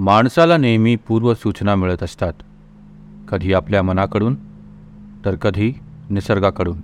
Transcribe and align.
माणसाला 0.00 0.56
नेहमी 0.56 0.96
पूर्वसूचना 0.96 1.74
मिळत 1.74 2.02
असतात. 2.02 2.32
कधी 3.28 3.52
आपल्या 3.52 3.82
मनाकडून 3.82 4.34
तर 5.24 5.34
कधी 5.34 5.72
निसर्गाकडून. 6.10 6.78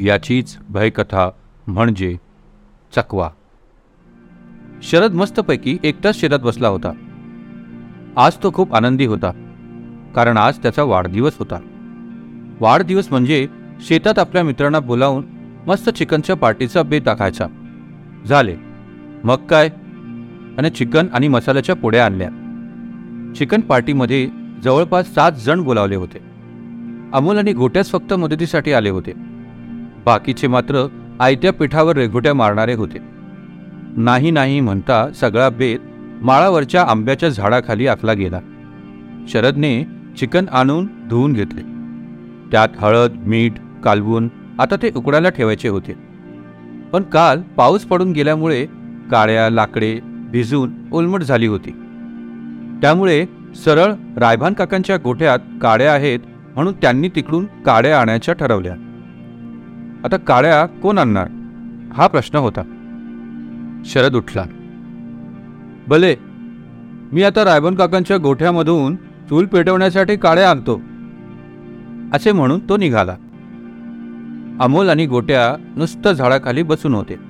याचीच 0.00 0.56
भयकथा 0.68 1.30
म्हणजे 1.66 2.16
चकवा. 2.96 3.30
शरद 4.82 5.12
मस्तपैकी 5.12 5.78
एकटाच 5.82 6.20
शेतात 6.20 6.38
बसला 6.38 6.68
होता. 6.68 6.92
आज 8.16 8.32
तो 8.42 8.50
खूप 8.54 8.74
आनंदी 8.74 9.06
होता 9.06 9.30
कारण 10.14 10.36
आज 10.36 10.58
त्याचा 10.58 10.82
वाढदिवस 10.82 11.32
होता. 11.38 11.58
वाढदिवस 12.60 13.06
म्हणजे 13.10 13.48
शेतात 13.80 14.18
आपल्या 14.18 14.44
मित्रांना 14.44 14.80
बोलावून 14.80 15.24
मस्त 15.66 15.90
चिकनच्या 15.90 16.36
पार्टीचा 16.36 16.82
बेत 16.82 17.00
टाकायचा 17.06 17.46
झाले. 18.26 18.56
मग 19.24 19.36
काय? 19.36 19.70
आणि 20.58 20.70
चिकन 20.70 21.06
आणि 21.12 21.28
मसाल्याच्या 21.28 21.74
पोड्या 21.74 22.04
आणल्या. 22.04 22.28
चिकन 23.36 23.60
पार्टीमध्ये 23.60 24.28
जवळपास 24.64 25.14
सात 25.14 25.32
जण 25.32 25.62
बोलावले 25.62 25.96
होते. 25.96 26.18
अमोल 27.12 27.38
आणि 27.38 27.52
गोट्याच 27.52 27.90
फक्त 27.90 28.14
मदतीसाठी 28.14 28.72
आले 28.72 28.90
होते. 28.90 29.12
बाकीचे 30.04 30.46
मात्र 30.46 30.86
आयत्या 31.20 31.52
पिठावर 31.52 31.96
रेघोट्या 31.96 32.34
मारणारे 32.34 32.74
होते. 32.74 32.98
नाही 33.96 34.30
नाही 34.30 34.60
म्हणता 34.60 35.12
सगळा 35.12 35.48
बेत 35.48 35.78
माळावरच्या 36.22 36.82
आंब्याच्या 36.82 37.28
झाडाखाली 37.28 37.86
आखला 37.86 38.12
गेला. 38.12 38.40
शरदने 39.28 39.86
चिकन 40.18 40.46
आणून 40.52 40.88
धुवून 41.08 41.32
घेतले. 41.32 41.62
त्यात 42.50 42.68
हळद 42.78 43.12
मीठ 43.26 43.52
कालवून 43.84 44.28
आता 44.58 44.76
ते 44.76 44.90
उकडायला 44.96 45.28
ठेवायचे 45.28 45.68
होते. 45.68 45.92
पण 46.92 47.02
काल 47.02 47.42
पाऊस 47.42 47.84
पडून 47.84 48.12
गेल्यामुळे 48.12 48.66
काळ्या 49.10 49.50
लाकडे 49.50 49.98
भिजून 50.30 50.70
ओलमट 50.92 51.22
झाली 51.22 51.46
होती. 51.46 51.70
त्यामुळे 52.82 53.26
सरळ 53.56 53.92
रायभान 54.16 54.52
काकांच्या 54.52 54.96
गोठ्यात 54.96 55.38
काड्या 55.62 55.92
आहेत 55.92 56.20
म्हणून 56.54 56.72
त्यांनी 56.72 57.08
तिकडून 57.08 57.44
काड्या 57.44 58.00
आणायच्या 58.00 58.34
ठरवल्या. 58.34 58.72
आता 60.04 60.16
काड्या 60.16 60.66
कोण 60.66 60.98
आणणार? 60.98 61.28
हा 61.92 62.06
प्रश्न 62.06 62.38
होता. 62.38 62.62
शरद 63.84 64.14
उठला. 64.14 64.44
भले 65.88 66.16
मी 67.12 67.22
आता 67.22 67.44
रायबन 67.44 67.74
काकांच्या 67.74 68.18
गोठ्यामधून 68.18 68.96
चूल 68.96 69.46
पेटवण्यासाठी 69.46 70.16
काड्या 70.16 70.50
आणतो. 70.50 70.80
असे 72.12 72.32
म्हणून 72.32 72.68
तो 72.68 72.76
निघाला. 72.76 73.12
अमोल 74.60 74.88
आणि 74.88 75.06
गोट्या 75.06 75.72
नुसतं 75.76 76.12
झाडाखाली 76.12 76.62
बसून 76.62 76.94
होते. 76.94 77.25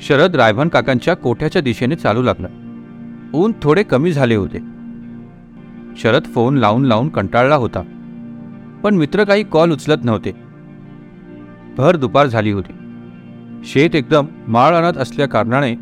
शरद 0.00 0.36
रायभन 0.36 0.68
काकांच्या 0.68 1.14
कोठ्याच्या 1.14 1.62
दिशेने 1.62 1.96
चालू 1.96 2.22
लागला. 2.22 2.48
ऊन 3.34 3.52
थोडे 3.62 3.82
कमी 3.82 4.12
झाले 4.12 4.34
होते. 4.34 4.58
शरद 5.96 6.24
फोन 6.24 6.56
लावून 6.56 6.84
लावून 6.84 7.08
कंटाळला 7.08 7.54
होता. 7.54 7.82
पण 8.82 8.94
मित्र 8.94 9.24
काही 9.24 9.44
कॉल 9.44 9.72
उचलत 9.72 10.04
नव्हते. 10.04 10.32
भर 11.76 11.96
दुपार 11.96 12.26
झाली 12.26 12.52
होती. 12.52 12.72
शेत 13.64 13.96
एकदम 13.96 14.26
माळ 14.48 14.74
आणत 14.74 14.96
असल्या 14.96 15.28
कारणाने 15.28 15.76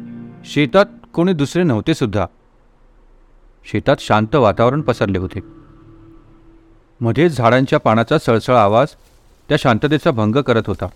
शेतात 0.45 0.87
कोणी 1.13 1.33
दुसरे 1.33 1.63
नव्हते 1.63 1.95
सुद्धा. 1.95 2.27
शेतात 3.65 3.97
शांत 3.99 4.35
वातावरण 4.35 4.81
पसरले 4.81 5.19
होते. 5.19 5.41
मध्येच 7.01 7.37
झाडांच्या 7.37 7.81
पानाचा 7.81 8.19
सळसळ 8.19 8.55
आवाज 8.55 8.89
त्या 9.49 9.57
शांततेचा 9.61 10.11
भंग 10.11 10.37
करत 10.37 10.63
होता. 10.67 10.87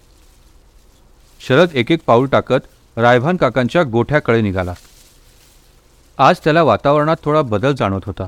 शरद 1.40 1.68
एक 1.74 1.92
एक 1.92 2.00
पाऊल 2.06 2.26
टाकत 2.26 2.60
रायभान 2.96 3.36
काकांच्या 3.36 3.82
गोठ्याकडे 3.82 4.40
निघाला. 4.40 4.74
आज 6.18 6.36
त्याला 6.44 6.62
वातावरणात 6.62 7.16
थोडा 7.24 7.42
बदल 7.42 7.74
जाणवत 7.74 8.00
होता. 8.06 8.26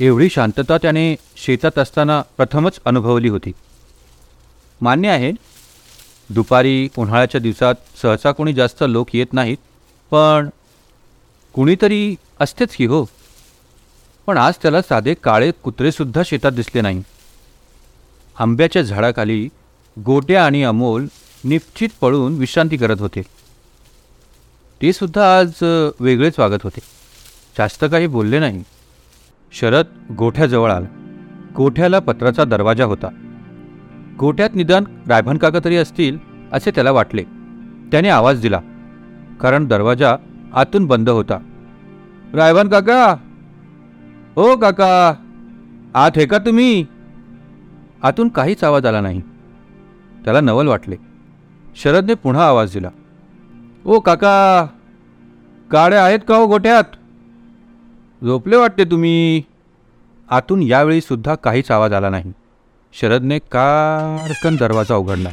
एवढी 0.00 0.28
शांतता 0.30 0.78
त्याने 0.78 1.16
शेतात 1.36 1.78
असताना 1.78 2.22
प्रथमच 2.36 2.80
अनुभवली 2.84 3.28
होती. 3.28 3.52
मान्य 4.80 5.08
आहे 5.08 5.32
दुपारी 6.30 6.88
उन्हाळ्याच्या 6.98 7.40
दिवसात 7.40 7.74
सहसा 8.02 8.32
कोणी 8.32 8.52
जास्त 8.52 8.84
लोक 8.88 9.08
येत 9.14 9.32
नाहीत 9.32 9.56
पण 10.10 10.48
कुणीतरी 11.52 12.14
असतेच 12.40 12.76
की 12.76 12.86
हो. 12.86 13.04
पण 14.26 14.38
आज 14.38 14.54
त्याला 14.62 14.82
साधे 14.82 15.14
काळे 15.14 15.50
कुत्रेसुद्धा 15.50 16.22
शेतात 16.26 16.52
दिसले 16.52 16.80
नाही. 16.80 17.02
आंब्याच्या 18.38 18.82
झाडाखाली 18.82 19.48
गोट्या 20.06 20.44
आणि 20.46 20.62
अमोल 20.62 21.06
निश्चित 21.44 21.88
पळून 22.00 22.38
विश्रांती 22.38 22.76
करत 22.76 23.00
होते. 23.00 23.22
ते 24.82 24.92
सुद्धा 24.92 25.38
आज 25.38 25.52
वेगळेच 26.00 26.38
वागत 26.38 26.62
होते. 26.62 26.80
जास्त 27.58 27.84
काही 27.84 28.06
बोलले 28.06 28.38
नाही. 28.38 28.64
शरद 29.52 29.86
गोठ्याजवळ 30.18 30.70
आला. 30.70 30.86
गोठ्याला 31.56 31.98
पत्राचा 31.98 32.44
दरवाजा 32.44 32.84
होता. 32.84 33.08
गोठ्यात 34.18 34.50
निदान 34.54 34.84
रायभन 35.08 35.38
काका 35.38 35.58
तरी 35.64 35.76
असतील 35.76 36.18
असे 36.52 36.70
त्याला 36.70 36.90
वाटले. 36.90 37.22
त्याने 37.90 38.08
आवाज 38.08 38.40
दिला. 38.40 38.60
कारण 39.40 39.66
दरवाजा 39.66 40.16
आतून 40.54 40.86
बंद 40.86 41.08
होता. 41.08 41.38
रायभन 42.34 42.68
काका! 42.68 43.16
ओ 44.36 44.56
काका! 44.56 45.14
आत 45.94 46.10
हे 46.16 46.26
का 46.26 46.38
तुम्ही? 46.38 46.86
आतून 48.02 48.28
काहीच 48.28 48.64
आवाज 48.64 48.86
आला 48.86 49.00
नाही. 49.00 49.20
त्याला 50.24 50.40
नवल 50.40 50.66
वाटले. 50.66 50.96
शरदने 51.76 52.14
पुन्हा 52.14 52.46
आवाज 52.46 52.72
दिला. 52.72 52.88
ओ 53.86 54.00
काका 54.00 54.66
गाड्या 55.72 56.04
आहेत 56.04 56.18
का 56.28 56.36
हो 56.36 56.46
गोठ्यात 56.46 56.84
झोपले 58.24 58.56
वाटते 58.56 58.84
तुम्ही? 58.84 59.42
आतून 60.30 60.62
यावेळी 60.62 61.00
सुद्धा 61.00 61.34
काहीच 61.34 61.70
आवाज 61.70 61.92
आला 61.92 62.08
नाही. 62.08 62.32
शरदने 62.92 63.38
कारकन 63.38 64.56
दरवाजा 64.56 64.94
उघडला. 64.94 65.28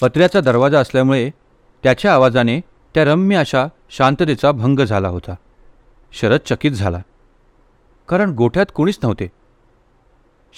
पत्र्याचा 0.00 0.40
दरवाजा 0.40 0.80
असल्यामुळे 0.80 1.30
त्याच्या 1.82 2.14
आवाजाने 2.14 2.60
त्या 2.94 3.04
रम्य 3.04 3.36
अशा 3.36 3.66
शांततेचा 3.90 4.52
भंग 4.52 4.80
झाला 4.80 5.08
होता. 5.08 5.34
शरद 6.12 6.40
चकित 6.46 6.70
झाला. 6.70 6.98
कारण 8.08 8.30
गोठ्यात 8.30 8.66
कोणीच 8.74 8.98
नव्हते. 9.02 9.28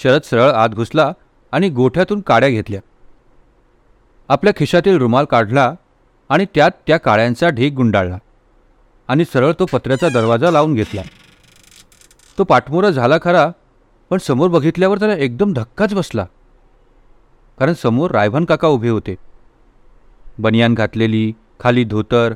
शरद 0.02 0.20
सरळ 0.22 0.50
आत 0.50 0.68
घुसला 0.68 1.12
आणि 1.52 1.68
गोठ्यातून 1.68 2.20
काड्या 2.20 2.48
घेतल्या. 2.48 2.80
आपल्या 4.28 4.52
खिशातील 4.56 4.98
रुमाल 4.98 5.24
काढला 5.24 5.74
आणि 6.28 6.46
त्यात 6.54 6.70
त्या 6.86 6.96
काळ्यांचा 6.96 7.48
ढीग 7.48 7.74
गुंडाळला. 7.74 8.18
आणि 9.08 9.24
सरळ 9.24 9.52
तो 9.52 9.66
पत्र्याचा 9.72 10.08
दरवाजा 10.08 10.50
लावून 10.50 10.74
घेतला. 10.74 11.02
तो 12.38 12.44
पाठमोरा 12.44 12.90
झाला 12.90 13.16
खरा 13.22 13.50
पण 14.10 14.18
समोर 14.18 14.48
बघितल्यावर 14.48 14.98
त्याला 14.98 15.14
एकदम 15.14 15.52
धक्काच 15.52 15.94
बसला. 15.94 16.26
कारण 17.58 17.72
समोर 17.72 18.10
रायभन 18.10 18.44
काका 18.44 18.68
उभे 18.68 18.88
होते. 18.88 19.14
बनियान 20.38 20.74
घातलेली 20.74 21.32
खाली 21.60 21.84
धोतर 21.84 22.34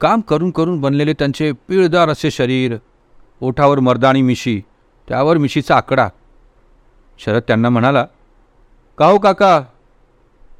काम 0.00 0.20
करून 0.20 0.50
करून 0.50 0.80
बनलेले 0.80 1.12
त्यांचे 1.12 1.52
पिळदार 1.52 2.08
असे 2.08 2.30
शरीर 2.30 2.76
ओठावर 3.40 3.80
मर्दाणी 3.80 4.22
मिशी 4.22 4.62
त्यावर 5.08 5.36
मिशीचा 5.36 5.76
आकडा. 5.76 6.08
शरद 7.18 7.42
त्यांना 7.42 7.68
म्हणाला 7.68 8.06
का 8.98 9.06
हो 9.06 9.18
काका? 9.18 9.62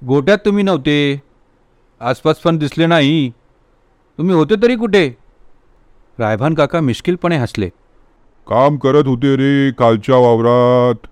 गोट्यात 0.06 0.38
तुम्ही 0.44 0.64
नव्हते. 0.64 1.22
आसपास 2.04 2.36
पण 2.36 2.58
दिसले 2.58 2.86
नाही. 2.86 3.30
तुम्ही 4.18 4.34
होते 4.34 4.54
तरी 4.62 4.76
कुठे? 4.76 5.16
रायभान 6.18 6.54
काका 6.54 6.80
मिश्किलपणे 6.80 7.36
हसले. 7.36 7.68
काम 8.46 8.76
करत 8.76 9.06
होते 9.06 9.36
रे 9.36 9.72
कालच्या 9.72 10.16
वावरात. 10.16 11.06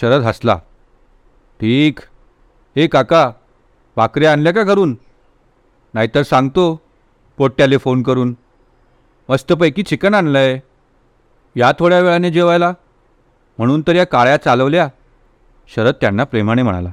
शरद 0.00 0.22
हसला. 0.22 0.56
ठीक. 1.60 1.98
हे 2.76 2.86
काका 2.86 3.32
भाकऱ्या 3.96 4.32
आणल्या 4.32 4.52
का 4.52 4.62
घरून? 4.62 4.98
नाहीतर 5.94 6.22
सांगतो 6.22 6.80
पोट्याले 7.36 7.76
फोन 7.76 8.02
करून. 8.02 8.36
मस्तपैकी 9.28 9.82
चिकन 9.82 10.14
आणलंय. 10.14 10.60
या 11.56 11.72
थोड्या 11.78 12.00
वेळाने 12.00 12.30
जेवायला? 12.30 12.72
म्हणून 13.58 13.82
तर 13.86 13.94
या 13.94 14.04
काळ्या 14.04 14.36
चालवल्या. 14.36 14.88
शरद 15.74 15.94
त्यांना 16.00 16.24
प्रेमाने 16.24 16.62
म्हणाला. 16.62 16.90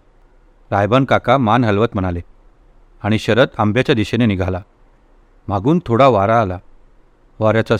रायबन 0.72 1.06
काका 1.06 1.38
मान 1.38 1.64
हलवत 1.64 1.88
म्हणाले. 1.94 2.20
आणि 3.04 3.20
शरद 3.20 3.48
आंब्याच्या 3.58 3.96
दिशेने 3.96 4.26
निघाला. 4.26 4.60
मागून 5.48 5.80
थोडा 5.86 6.08
वारा 6.08 6.42
आला. 6.42 6.58
वाऱ्याचा 7.40 7.76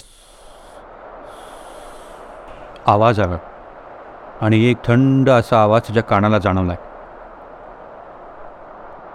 आवाज 2.88 3.20
आला. 3.20 3.38
आणि 4.42 4.66
एक 4.66 4.78
थंड 4.86 5.30
असा 5.30 5.62
आवाज 5.64 5.82
त्याच्या 5.82 6.04
कानाला 6.04 6.40
जाणवला 6.40 6.74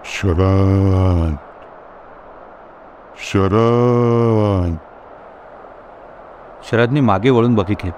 शरद. 0.04 1.34
शरद. 3.19 4.76
शरदने 6.64 7.00
मागे 7.00 7.31
वळून 7.31 7.54
बघितले. 7.54 7.90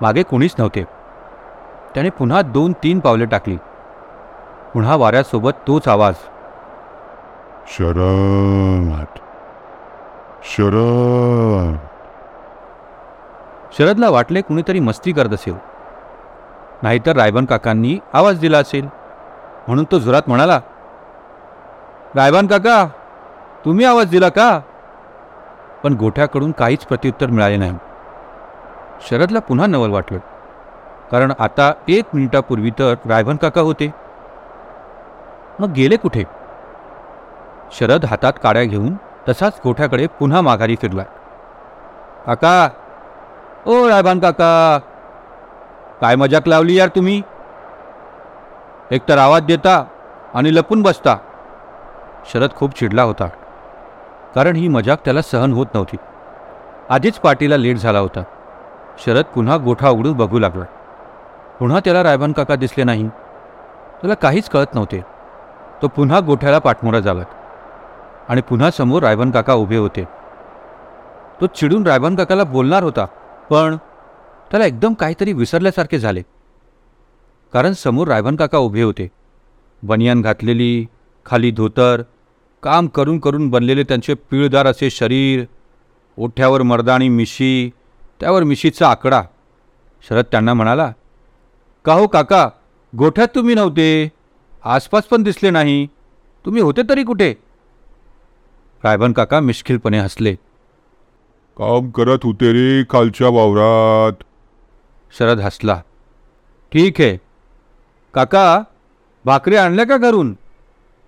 मागे 0.00 0.22
कोणीच 0.22 0.54
नव्हते. 0.58 0.84
त्याने 1.94 2.10
पुन्हा 2.10 2.42
दोन 2.42 2.72
तीन 2.72 3.00
पावले 3.00 3.24
टाकली. 3.24 3.56
पुन्हा 4.74 4.96
वाऱ्यासोबत 4.96 5.50
तोच 5.66 5.88
आवाज. 5.88 6.14
शरद. 7.66 9.18
शरद. 10.42 11.76
शरदला 13.78 14.10
वाटले 14.10 14.40
कुणीतरी 14.40 14.80
मस्ती 14.80 15.12
करत 15.12 15.32
असेल. 15.32 15.54
नाहीतर 16.82 17.16
रायबन 17.16 17.44
काकांनी 17.44 17.98
आवाज 18.12 18.38
दिला 18.38 18.58
असेल. 18.58 18.88
म्हणून 19.68 19.84
तो 19.90 19.98
जोरात 19.98 20.22
म्हणाला 20.26 20.60
रायबान 22.14 22.46
काका 22.46 22.86
तुम्ही 23.64 23.84
आवाज 23.84 24.06
दिला 24.06 24.28
का? 24.28 24.60
पण 25.82 25.94
गोठ्याकडून 25.94 26.52
काहीच 26.52 26.84
प्रत्युत्तर 26.84 27.26
मिळाले 27.26 27.56
नाही. 27.56 27.72
शरदला 29.08 29.38
पुन्हा 29.38 29.66
नवल 29.66 29.90
वाटलं. 29.90 30.18
कारण 31.10 31.32
आता 31.38 31.72
एक 31.88 32.04
मिनिटापूर्वी 32.14 32.70
तर 32.70 32.94
रायबन 33.06 33.36
काका 33.36 33.60
होते. 33.60 33.94
मग 35.60 35.68
गेले 35.68 35.96
कुठे? 35.96 36.41
शरद 37.78 38.04
हातात 38.04 38.32
काड्या 38.42 38.62
घेऊन 38.64 38.94
तसाच 39.28 39.60
गोठ्याकडे 39.64 40.06
पुन्हा 40.06 40.40
माघारी 40.40 40.76
फिरला 40.76 41.02
काका! 42.26 42.68
ओ 43.66 43.88
रायबान 43.88 44.20
काका! 44.20 44.78
काय 46.00 46.16
मजाक 46.16 46.48
लावली 46.48 46.74
यार 46.74 46.88
तुम्ही? 46.88 47.22
एकतर 48.90 49.18
आवाज 49.18 49.42
देता 49.42 49.84
आणि 50.34 50.54
लपून 50.54 50.82
बसता. 50.82 51.16
शरद 52.32 52.50
खूप 52.56 52.78
चिडला 52.78 53.02
होता 53.02 53.26
कारण 54.34 54.56
ही 54.56 54.68
मजाक 54.68 54.98
त्याला 55.04 55.22
सहन 55.22 55.52
होत 55.52 55.66
नव्हती. 55.74 55.96
आधीच 56.90 57.18
पार्टीला 57.18 57.56
लेट 57.56 57.76
झाला 57.76 57.98
होता. 57.98 58.22
शरद 58.98 59.24
पुन्हा 59.24 59.56
गोठा 59.56 59.88
उघडून 59.88 60.12
बघू 60.12 60.38
लागला. 60.38 60.64
पुन्हा 61.58 61.80
त्याला 61.80 62.02
रायबान 62.02 62.32
काका 62.32 62.56
दिसले 62.56 62.84
नाही. 62.84 63.08
त्याला 64.00 64.14
काहीच 64.14 64.48
कळत 64.48 64.74
नव्हते. 64.74 65.04
तो 65.82 65.88
पुन्हा 65.88 66.20
गोठ्याला 66.20 66.58
पाठमोरा 66.58 67.00
झाला. 67.00 67.22
आणि 68.28 68.40
पुन्हा 68.40 68.70
समोर 68.70 69.02
रायबन 69.02 69.30
काका 69.30 69.54
उभे 69.54 69.76
होते. 69.76 70.04
तो 71.40 71.46
चिडून 71.46 71.86
रायबन 71.86 72.16
काकाला 72.16 72.44
बोलणार 72.44 72.82
होता 72.82 73.04
पण 73.50 73.76
त्याला 74.50 74.66
एकदम 74.66 74.94
काहीतरी 74.94 75.32
विसरल्यासारखे 75.32 75.98
झाले. 75.98 76.22
कारण 77.52 77.72
समोर 77.72 78.08
रायबन 78.08 78.36
काका 78.36 78.58
उभे 78.58 78.82
होते. 78.82 79.08
बनियान 79.82 80.20
घातलेली 80.22 80.86
खाली 81.26 81.50
धोतर 81.50 82.02
काम 82.62 82.86
करून 82.86 83.18
करून 83.18 83.48
बनलेले 83.50 83.82
त्यांचे 83.82 84.14
पिळदार 84.30 84.66
असे 84.66 84.90
शरीर 84.90 85.44
ओठ्यावर 86.18 86.62
मर्दाणी 86.62 87.08
मिशी 87.08 87.70
त्यावर 88.20 88.42
मिशीचा 88.42 88.88
आकडा. 88.88 89.22
शरद 90.08 90.24
त्यांना 90.30 90.54
म्हणाला 90.54 90.92
का 91.84 91.94
हो 91.94 92.06
काका 92.06 92.48
गोठ्यात 92.92 93.28
तुम्ही 93.34 93.54
नव्हते? 93.54 94.08
आसपास 94.64 95.04
पण 95.04 95.22
दिसले 95.22 95.50
नाही. 95.50 95.86
तुम्ही 96.44 96.62
होते 96.62 96.82
तरी 96.88 97.02
कुठे? 97.04 97.34
रायबन 98.84 99.12
काका 99.12 99.40
मिश्किलपणे 99.40 99.98
हसले. 99.98 100.34
काम 101.56 101.90
करत 101.90 102.18
होते 102.24 102.52
रे 102.52 102.82
खालच्या 102.82 103.28
वावरात. 103.28 104.12
शरद 105.18 105.40
हसला. 105.40 105.82
ठीक 106.72 107.00
आहे. 107.00 107.16
काका 108.14 108.62
भाकरी 109.24 109.56
आणल्या 109.56 109.86
का 109.86 109.96
घरून? 109.96 110.36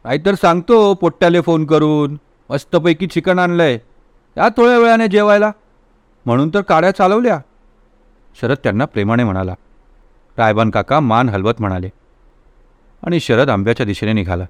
नाहीतर 0.05 0.35
सांगतो 0.35 0.94
पोट्ट्याले 0.94 1.41
फोन 1.41 1.67
करून. 1.67 2.19
मस्तपैकी 2.50 3.06
चिकन 3.06 3.38
आणलंय. 3.38 3.79
या 4.37 4.49
थोड्या 4.49 4.79
वेळाने 4.79 5.09
जेवायला. 5.09 5.53
म्हणून 6.26 6.50
तर 6.55 6.61
काड्या 6.61 6.91
चालवल्या. 6.91 7.41
शरद 8.41 8.56
त्यांना 8.56 8.85
प्रेमाने 8.85 9.25
म्हणाला. 9.25 9.55
रायबान 10.38 10.71
काका 10.71 11.00
मान 11.00 11.29
हलवत 11.29 11.55
म्हणाले. 11.59 11.88
आणि 13.06 13.21
शरद 13.21 13.50
आंब्याच्या 13.50 13.87
दिशेने 13.87 14.12
निघाला. 14.12 14.44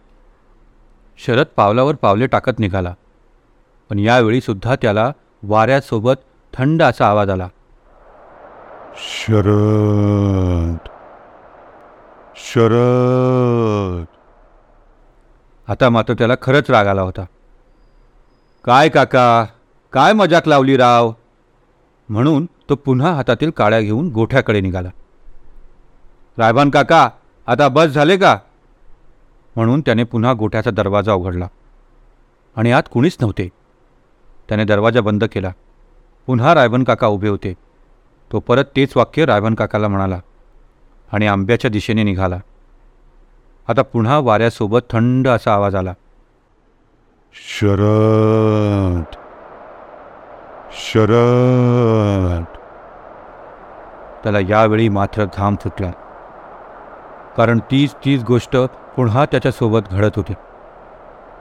शरद 1.26 1.47
पावलावर 1.56 1.94
पावले 1.94 2.26
टाकत 2.26 2.59
निघाला. 2.59 2.94
पण 3.91 3.99
यावेळी 3.99 4.41
सुद्धा 4.41 4.75
त्याला 4.83 5.13
वाऱ्यासोबत 5.43 6.15
थंड 6.53 6.83
असा 6.83 7.07
आवाज 7.07 7.31
आला. 7.31 7.49
शरद 8.97 10.89
शरद. 12.37 14.05
आता 15.69 15.91
मात्र 15.91 16.15
त्याला 16.15 16.35
खरंच 16.43 16.71
राग 16.71 16.87
आला 16.87 17.03
होता. 17.03 17.25
काय 18.65 18.89
काका 18.89 19.45
काय 19.93 20.13
मजाक 20.13 20.49
लावली 20.49 20.77
राव? 20.77 21.13
म्हणून 22.09 22.47
तो 22.69 22.75
पुन्हा 22.75 23.13
हातातील 23.13 23.51
काड्या 23.51 23.81
घेऊन 23.81 24.09
गोठ्याकडे 24.09 24.61
निघाला. 24.61 24.89
रायबान 26.39 26.71
काका 26.71 27.09
आता 27.47 27.69
बस 27.69 27.87
झाले 27.87 28.17
का? 28.17 28.39
म्हणून 29.57 29.81
त्याने 29.81 30.05
पुन्हा 30.05 30.33
गोठ्याचा 30.33 30.71
दरवाजा 30.71 31.13
उघडला. 31.13 31.47
आणि 32.57 32.73
आत 32.73 32.83
कुणीच 32.93 33.17
नव्हते. 33.21 33.49
त्याने 34.49 34.64
दरवाजा 34.64 35.00
बंद 35.00 35.25
केला. 35.25 35.50
पुन्हा 36.26 36.55
रायबन 36.55 36.85
काका 36.85 37.06
उभे 37.06 37.29
होते. 37.29 37.55
तो 38.32 38.41
परत 38.41 38.64
तेच 38.64 38.96
वाक्य 38.96 39.25
रायबन 39.25 39.55
काकाला 39.55 39.88
म्हणाला 39.88 40.19
आणि 41.12 41.26
आंब्याच्या 41.26 41.70
दिशेने 41.70 42.02
निघाला. 42.02 42.38
आता 43.69 43.82
पुन्हा 43.82 44.19
वाऱ्यासोबत 44.19 44.79
थंड 44.91 45.29
असा 45.29 45.55
आवाज 45.55 45.75
आला. 45.75 45.93
शरद. 47.35 49.14
शरद. 50.73 52.56
त्याला 54.23 54.38
यावेळी 54.40 54.88
मात्र 54.88 55.25
घाम 55.25 55.56
फुटला. 55.56 55.90
कारण 57.37 57.58
तीच 57.58 57.94
तीच 57.94 58.23
गोष्ट 58.23 58.56
पुन्हा 58.97 59.25
त्याच्यासोबत 59.25 59.81
घडत 59.90 60.11
होती. 60.17 60.32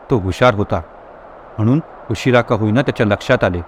तो 0.09 0.17
हुशार 0.17 0.53
होता. 0.53 0.81
म्हणून 1.57 1.81
उशिरा 2.11 2.41
का 2.41 2.55
होईना 2.55 2.81
त्याच्या 2.81 3.05
लक्षात 3.05 3.43
आले. 3.43 3.61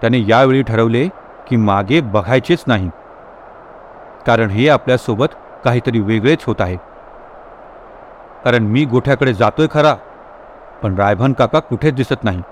त्याने 0.00 0.24
यावेळी 0.26 0.62
ठरवले 0.62 1.08
की 1.48 1.56
मागे 1.56 2.00
बघायचेच 2.00 2.64
नाही. 2.66 2.90
कारण 4.26 4.50
हे 4.50 4.68
आपल्यासोबत 4.68 5.34
काहीतरी 5.64 6.00
वेगळेच 6.00 6.44
होत 6.46 6.60
आहे. 6.60 6.76
कारण 8.44 8.62
मी 8.62 8.84
गोठ्याकडे 8.84 9.34
जातोय 9.34 9.66
खरा 9.70 9.94
पण 10.82 10.94
रायभन 10.94 11.32
काका 11.32 11.58
कुठेच 11.58 11.94
दिसत 11.94 12.24
नाही. 12.24 12.42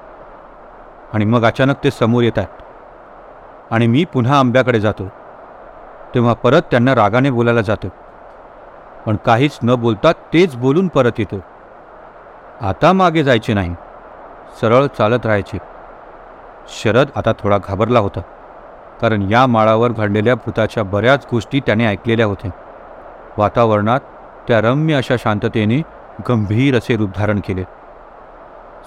आणि 1.12 1.25
मग 1.25 1.44
अचानक 1.44 1.77
ते 1.85 1.91
समोर 1.91 2.23
येत 2.23 2.38
आहेत. 2.38 2.62
आणि 3.70 3.87
मी 3.87 4.05
पुन्हा 4.05 4.38
आंब्याकडे 4.38 4.81
जातो 4.81 5.09
तेव्हा 6.15 6.32
परत 6.35 6.62
त्यांना 6.70 6.94
रागाने 6.94 7.31
बोलायला 7.31 7.61
जातो 7.61 7.88
पण 9.06 9.17
काहीच 9.17 9.59
न 9.62 9.75
बोलता 9.75 10.12
तेच 10.12 10.56
बोलून 10.56 10.88
परत 10.88 11.12
येतो 11.19 11.41
आता 12.61 12.93
मागे 12.93 13.23
जायचे 13.25 13.55
नाही. 13.55 13.75
सरळ 14.61 14.87
चालत 14.99 15.27
राहायचे. 15.27 15.59
शरद 16.69 17.09
आता 17.17 17.33
थोडा 17.33 17.59
घाबरला 17.59 17.99
होता 17.99 18.21
कारण 19.01 19.23
या 19.31 19.47
माळावर 19.47 19.93
घडलेल्या 19.93 20.34
भूताच्या 20.34 20.82
बऱ्याच 20.82 21.27
गोष्टी 21.31 21.61
त्याने 21.61 21.87
ऐकलेल्या 21.87 22.27
होत्या. 22.27 22.51
वातावरणात 23.39 24.01
त्या 24.49 24.61
रम्य 24.61 24.94
अशा 24.94 25.17
शांततेने 25.19 25.82
गंभीर 26.29 26.79
असे 26.79 26.96
रूप 26.96 27.11
धारण 27.17 27.41
केले. 27.41 27.63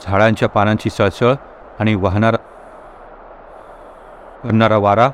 झाडांच्या 0.06 0.50
पानांची 0.50 0.90
सळसळ 0.90 1.34
आणि 1.80 1.96
वाहणारा 1.96 2.38
करणारा 4.44 4.78
वारा 4.78 5.10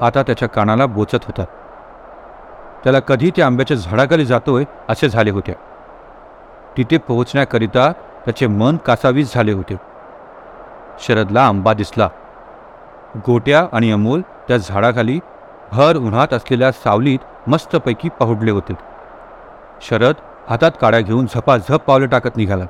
आता 0.00 0.22
त्याच्या 0.22 0.48
कानाला 0.48 0.86
बोचत 0.86 1.24
होता. 1.24 1.44
त्याला 2.84 3.00
कधी 3.00 3.30
त्या 3.36 3.46
आंब्याच्या 3.46 3.76
झाडाखाली 3.76 4.24
जातोय 4.24 4.64
असे 4.88 5.08
झाले 5.08 5.30
होते. 5.30 5.52
तिथे 6.76 6.98
पोहोचण्याकरिता 6.98 7.92
त्याचे 8.26 8.46
मन 8.46 8.76
कासावीस 8.76 9.34
झाले 9.34 9.52
होते. 9.52 9.76
शरदला 10.98 11.46
आंबा 11.46 11.72
दिसला. 11.72 12.08
गोट्या 13.16 13.66
आणि 13.72 13.92
अमोल 13.92 14.20
त्या 14.20 14.56
झाडाखाली 14.56 15.20
भर 15.72 15.96
उन्हात 15.96 16.32
असलेल्या 16.32 16.72
सावलीत 16.72 17.18
मस्तपैकी 17.48 18.08
पहुडले 18.08 18.50
होते. 18.50 18.72
शरद 19.80 20.14
हातात 20.50 20.70
काड्या 20.80 21.00
घेऊन 21.00 21.26
झपाझप 21.26 21.74
पावले 21.74 22.06
टाकत 22.06 22.36
निघाला. 22.36 22.64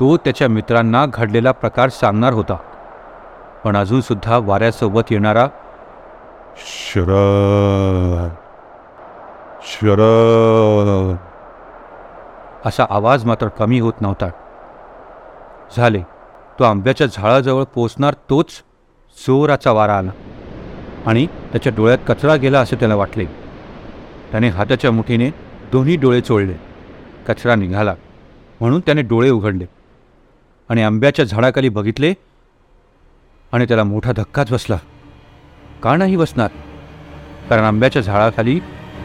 तो 0.00 0.16
त्याच्या 0.16 0.48
मित्रांना 0.48 1.06
घडलेला 1.06 1.52
प्रकार 1.52 1.88
सांगणार 1.88 2.32
होता. 2.32 2.56
पण 3.64 3.76
अजूनसुद्धा 3.76 4.38
वाऱ्यासोबत 4.38 5.02
येणारा 5.10 5.46
शरद 6.56 8.34
शरद. 9.62 11.16
असा 12.66 12.86
आवाज 12.90 13.24
मात्र 13.24 13.48
कमी 13.48 13.80
होत 13.80 13.92
नव्हता. 14.00 14.26
झाले. 15.76 16.02
तो 16.58 16.64
आंब्याच्या 16.64 17.06
झाडाजवळ 17.06 17.64
पोचणार 17.64 18.14
तोच 18.30 18.50
जोराचा 19.26 19.72
वारा 19.72 19.98
आला 19.98 20.10
आणि 21.06 21.26
त्याच्या 21.26 21.72
डोळ्यात 21.76 21.98
कचरा 22.08 22.36
गेला 22.36 22.60
असे 22.60 22.76
त्याला 22.76 22.94
वाटले. 22.94 23.24
त्याने 24.30 24.48
हाताच्या 24.48 24.90
मुठीने 24.90 25.30
दोन्ही 25.72 25.96
डोळे 25.96 26.20
चोळले. 26.20 26.54
कचरा 27.28 27.54
निघाला 27.54 27.94
म्हणून 28.60 28.80
त्याने 28.80 29.02
डोळे 29.02 29.30
उघडले 29.30 29.64
आणि 30.68 30.82
आंब्याच्या 30.82 31.24
झाडाखाली 31.24 31.68
बघितले 31.68 32.14
आणि 33.52 33.64
त्याला 33.64 33.84
मोठा 33.84 34.12
धक्काच 34.12 34.52
बसला. 34.52 34.76
का 35.82 35.96
नाही 35.96 36.16
बसणार? 36.16 36.50
कारण 37.48 37.62
आंब्याच्या 37.62 38.02
झाडाखाली 38.02 38.58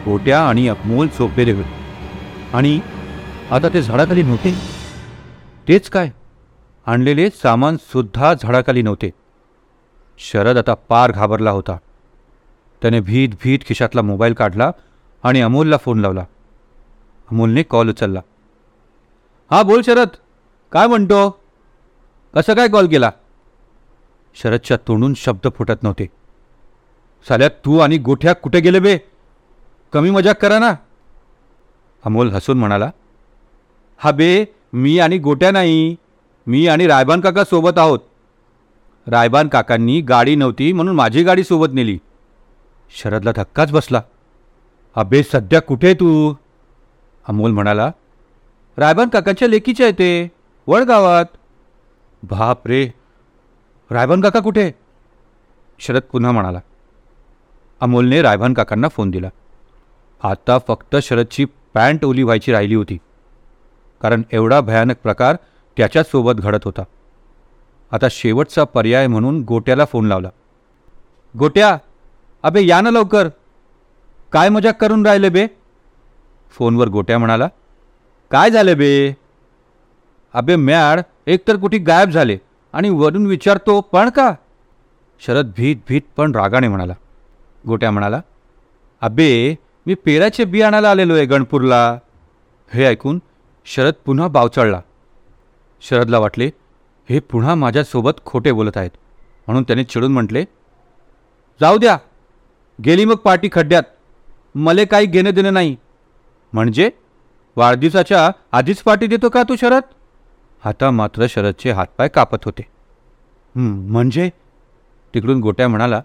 गोट्या 0.06 0.40
आणि 0.48 0.68
अकमोल 0.68 1.08
झोपलेले 1.18 1.52
होते. 1.52 1.74
आणि 2.54 2.80
आता 3.50 3.68
ते 3.68 3.82
झाडाखाली 3.82 4.22
नव्हते. 4.22 4.54
तेच 5.68 5.88
काय? 5.88 6.10
आणलेले 6.86 7.30
सामानसुद्धा 7.30 8.34
झाडाखाली 8.34 8.82
नव्हते. 8.82 9.10
शरद 10.18 10.56
आता 10.56 10.74
पार 10.74 11.12
घाबरला 11.12 11.50
होता. 11.50 11.76
त्याने 12.82 13.00
भीत 13.00 13.28
भीत 13.28 13.58
खिशातला 13.66 14.02
मोबाईल 14.02 14.32
काढला 14.32 14.70
आणि 15.22 15.40
अमोलला 15.40 15.76
फोन 15.76 15.98
लावला. 15.98 16.24
अमोलने 17.30 17.62
कॉल 17.62 17.90
उचलला. 17.90 18.20
हा 19.50 19.62
बोल 19.62 19.82
शरद. 19.82 20.08
काय 20.72 20.86
म्हणतो? 20.86 21.40
कसं 22.34 22.54
काय 22.54 22.68
कॉल 22.68 22.86
केला? 22.86 23.10
शरदच्या 24.34 24.76
तोंडून 24.76 25.14
शब्द 25.14 25.48
फुटत 25.56 25.82
नव्हते. 25.82 26.06
साल्या 27.28 27.48
तू 27.48 27.78
आणि 27.78 27.98
गोठ्या 27.98 28.32
कुठे 28.32 28.60
गेले 28.60 28.78
बे? 28.78 28.98
कमी 29.92 30.10
मजाक 30.10 30.42
करा 30.42 30.58
ना. 30.58 30.74
अमोल 32.04 32.30
हसून 32.30 32.58
म्हणाला 32.58 32.90
हा 33.96 34.10
बे 34.10 34.44
मी 34.72 34.98
आणि 34.98 35.18
गोट्या 35.18 35.50
नाही. 35.50 35.96
मी 36.46 36.66
आणि 36.66 36.86
रायबान 36.86 37.20
काका 37.20 37.44
सोबत 37.44 37.78
आहोत. 37.78 37.98
रायबान 39.06 39.48
काकांनी 39.48 40.00
गाडी 40.00 40.36
नव्हती 40.36 40.72
म्हणून 40.72 40.96
माझी 40.96 41.22
गाडी 41.22 41.44
सोबत 41.44 41.66
नेली. 41.72 41.98
शरदला 42.96 43.32
धक्काच 43.32 43.72
बसला. 43.72 44.02
अबे 44.94 45.22
सध्या 45.22 45.60
कुठे 45.60 45.86
आहे 45.86 45.94
तू? 45.94 46.34
अमोल 47.28 47.50
म्हणाला. 47.50 47.90
रायबान 48.76 49.08
काकांच्या 49.08 49.48
लेकीच्या 49.48 49.86
येते 49.86 50.30
वडगावात. 50.66 51.24
बाप 52.22 52.66
रे 52.66 52.90
रायबान 53.90 54.20
काका 54.20 54.40
कुठे? 54.40 54.72
शरद 55.78 56.02
पुन्हा 56.12 56.32
म्हणाला. 56.32 56.58
अमोलने 57.80 58.22
रायबान 58.22 58.54
काकांना 58.54 58.88
फोन 58.88 59.10
दिला. 59.10 59.28
आता 60.22 60.58
फक्त 60.68 60.96
शरदची 61.02 61.44
पॅन्ट 61.44 62.04
ओली 62.04 62.22
व्हायची 62.22 62.52
राहिली 62.52 62.74
होती. 62.74 62.98
कारण 64.02 64.22
एवढा 64.32 64.60
भयानक 64.60 64.96
प्रकार 65.02 65.36
त्याच्याचसोबत 65.76 66.32
घडत 66.32 66.60
होता. 66.64 66.82
आता 67.90 68.06
शेवटचा 68.10 68.64
पर्याय 68.64 69.06
म्हणून 69.06 69.42
गोट्याला 69.42 69.84
फोन 69.84 70.06
लावला. 70.06 70.28
गोट्या 71.38 71.78
अबे 72.42 72.66
या 72.66 72.80
ना 72.80 72.90
लवकर. 72.90 73.28
काय 74.32 74.48
मजाक 74.48 74.80
करून 74.80 75.06
राहिले 75.06 75.28
बे? 75.28 75.46
फोनवर 76.50 76.88
गोट्या 76.88 77.18
म्हणाला. 77.18 77.48
काय 78.30 78.50
झालं 78.50 78.78
बे? 78.78 79.16
अबे 80.34 80.56
मॅड 80.56 81.00
एकतर 81.26 81.56
कुठे 81.56 81.78
गायब 81.78 82.10
झाले 82.10 82.38
आणि 82.72 82.88
वरून 82.88 83.26
विचारतो 83.26 83.80
पण 83.80 84.10
का? 84.10 84.34
शरद 85.20 85.52
भीत 85.56 85.76
भीत 85.88 86.02
पण 86.16 86.34
रागाने 86.34 86.68
म्हणाला. 86.68 86.94
गोट्या 87.66 87.90
म्हणाला. 87.90 88.20
अबे 89.00 89.56
मी 89.86 89.94
पेराचे 89.94 90.44
बी 90.44 90.62
आणायला 90.62 90.90
आलेलो 90.90 91.14
आहे 91.14 91.24
गणपूरला. 91.24 91.98
हे 92.72 92.84
ऐकून 92.84 93.22
शरद 93.64 93.92
पुन्हा 94.04 94.28
बावचळला. 94.28 94.80
शरदला 95.84 96.18
वाटले 96.18 96.50
हे 97.08 97.18
पुन्हा 97.30 97.54
माझ्यासोबत 97.54 98.20
खोटे 98.26 98.52
बोलत 98.52 98.76
आहेत. 98.76 98.90
म्हणून 99.46 99.62
त्याने 99.62 99.84
चिडून 99.84 100.12
म्हटले 100.12 100.44
जाऊ 101.60 101.78
द्या 101.78 101.96
गेली 102.78 103.04
मग 103.04 103.16
पार्टी 103.24 103.48
खड्ड्यात 103.52 103.82
मले 104.56 104.84
काही 104.84 105.06
घेणं 105.06 105.34
देणं 105.34 105.52
नाही. 105.52 105.76
म्हणजे? 106.52 106.90
वाढदिवसाच्या 107.56 108.30
आधीच 108.52 108.80
पार्टी 108.82 109.06
देतो 109.06 109.28
का 109.28 109.42
तू 109.48 109.56
शरद? 109.60 109.82
आता 110.62 110.90
मात्र 110.90 111.26
शरदचे 111.30 111.70
हातपाय 111.70 112.08
कापत 112.08 112.44
होते. 112.44 112.62
म्हणजे? 113.54 114.28
तिकडून 115.14 115.40
गोट्या 115.40 115.68
म्हणाला 115.68 116.00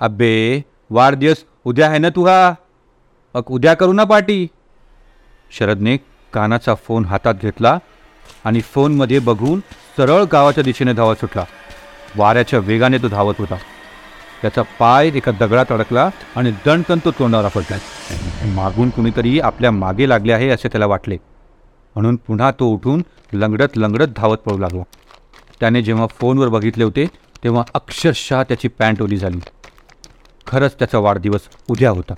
अबे 0.00 0.62
वाढदिवस 0.90 1.44
उद्या 1.64 1.88
आहे 1.88 1.98
ना 1.98 2.08
तुहा? 2.08 2.52
मग 3.34 3.50
उद्या 3.50 3.74
करू 3.74 3.92
ना 3.92 4.04
पार्टी 4.04 4.46
शरदने 5.50 5.96
कानाचा 6.32 6.74
फोन 6.74 7.04
हातात 7.04 7.34
घेतला 7.42 7.78
आणि 8.44 8.60
फोनमध्ये 8.60 9.18
बघून 9.18 9.60
सरळ 9.96 10.24
गावाच्या 10.24 10.64
दिशेने 10.64 10.92
धावत 10.92 11.16
सुटला. 11.16 11.44
वाऱ्याच्या 12.16 12.58
वेगाने 12.58 12.98
तो 12.98 13.08
धावत 13.08 13.34
होता. 13.38 13.56
त्याचा 14.42 14.62
पाय 14.62 15.10
एका 15.14 15.32
दगडात 15.32 15.72
अडकला 15.72 16.08
आणि 16.36 16.50
दणकन 16.66 16.98
तो 17.04 17.10
तोंडावर 17.10 17.48
पडला 17.48 17.76
मागून 18.46 18.90
कुणीतरी 18.90 19.40
आपल्या 19.40 19.70
मागे 19.70 20.08
लागले 20.08 20.32
आहे 20.32 20.48
असे 20.48 20.68
त्याला 20.68 20.86
वाटले. 20.86 21.16
म्हणून 21.94 22.16
पुन्हा 22.16 22.50
तो 22.50 22.66
उठून 22.66 23.02
लंगडत 23.32 23.76
लंगडत 23.76 24.08
धावत 24.16 24.36
पळू 24.36 24.58
लागला. 24.58 24.82
त्याने 25.60 25.82
जेव्हा 25.82 26.06
फोनवर 26.06 26.48
बघितले 26.48 26.84
होते 26.84 27.06
तेव्हा 27.44 27.62
अक्षरशः 27.74 28.42
त्याची 28.42 28.68
पॅन्ट 28.68 29.02
ओली 29.02 29.16
झाली. 29.16 29.38
खरंच 30.46 30.74
त्याचा 30.74 30.98
वाढदिवस 30.98 31.40
उद्या 31.68 31.90
होता. 31.90 32.14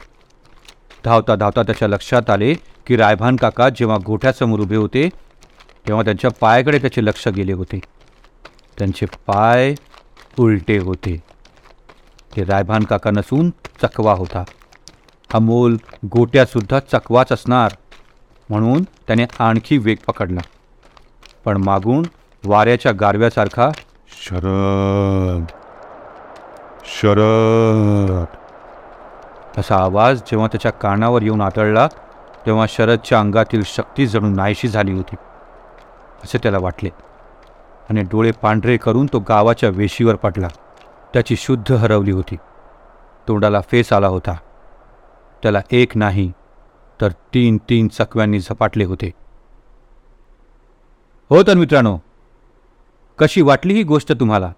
धावता 1.05 1.35
धावता 1.35 1.63
त्याच्या 1.63 1.89
लक्षात 1.89 2.31
आले 2.31 2.55
की 2.87 2.97
रायभान 2.97 3.37
काका 3.37 3.69
जेव्हा 3.69 3.97
गोठ्यासमोर 4.07 4.61
उभे 4.61 4.77
होते 4.77 5.09
तेव्हा 5.89 6.05
त्यांच्या 6.05 6.31
पायाकडे 6.41 6.79
त्याचे 6.79 7.05
लक्ष 7.05 7.29
गेले 7.29 7.53
होते. 7.53 7.81
त्यांचे 8.79 9.07
पाय 9.07 9.75
उलटे 10.39 10.79
होते. 10.79 11.17
ते 12.37 12.45
रायभान 12.45 12.85
काका 12.85 13.11
नसून 13.11 13.51
चकवा 13.83 14.13
होता. 14.13 14.45
अमोल 15.35 15.77
गोट्यासुद्धा 16.13 16.79
चकवाच 16.81 17.33
असणार 17.33 17.75
म्हणून 18.51 18.83
त्याने 18.83 19.27
आणखी 19.39 19.79
वेग 19.79 19.97
पकडला. 20.07 20.41
पण 21.45 21.57
मागून 21.57 22.03
वाऱ्याच्या 22.45 22.93
गारव्यासारखा 22.93 23.71
शरद! 24.09 25.45
शरद! 26.85 28.25
असा 29.59 29.77
आवाज 29.77 30.19
जेव्हा 30.19 30.47
त्याच्या 30.47 30.73
कानावर 30.73 31.23
येऊन 31.23 31.41
आदळला 31.41 31.89
तेव्हा 32.47 32.67
शरदच्या 32.69 33.21
अंगातील 33.21 33.63
शक्ती 33.67 34.07
जणू 34.07 34.29
नाहीशी 34.29 34.69
झाली 34.69 34.93
होती. 34.93 35.17
असे 36.25 36.39
त्याला 36.39 36.59
वाटले. 36.59 36.89
आणि 37.91 38.03
डोळे 38.03 38.31
पांढरे 38.31 38.77
करून 38.77 39.07
तो 39.07 39.19
गावाच्या 39.19 39.69
वेशीवर 39.69 40.15
पडला. 40.15 40.49
त्याची 41.13 41.37
शुद्ध 41.37 41.73
हरवली 41.73 42.11
होती. 42.11 42.37
तोंडाला 43.29 43.61
फेस 43.61 43.93
आला 43.93 44.09
होता. 44.09 44.37
त्याला 45.43 45.61
एक 45.71 45.97
नाही 45.97 46.33
तर 47.01 47.09
तीन 47.11 47.57
तीन 47.57 47.89
चकव्यांनी 47.89 48.41
झपाटले 48.41 48.85
होते. 48.85 49.11
हो 51.31 51.43
तर 51.43 51.55
मित्रांनो 51.55 51.99
कशी 53.19 53.43
वाटली 53.43 53.75
ही 53.75 53.83
गोष्ट 53.83 54.13
तुम्हाला? 54.13 54.53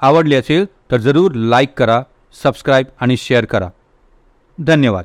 आवडली 0.00 0.34
असेल 0.34 0.66
तर 0.90 0.96
जरूर 0.96 1.32
लाईक 1.32 1.78
करा 1.78 2.02
सबस्क्राईब 2.42 2.86
आणि 3.00 3.16
शेअर 3.16 3.44
करा. 3.44 3.68
धन्यवाद. 4.58 5.04